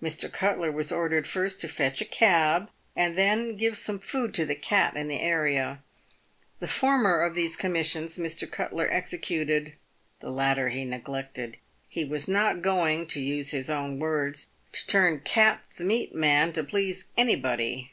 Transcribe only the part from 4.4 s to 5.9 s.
the cat in the area.